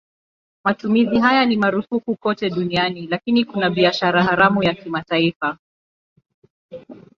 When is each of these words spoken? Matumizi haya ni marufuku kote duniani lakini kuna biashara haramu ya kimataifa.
Matumizi 0.63 1.19
haya 1.19 1.45
ni 1.45 1.57
marufuku 1.57 2.15
kote 2.15 2.49
duniani 2.49 3.07
lakini 3.07 3.45
kuna 3.45 3.69
biashara 3.69 4.23
haramu 4.23 4.63
ya 4.63 4.73
kimataifa. 4.73 5.57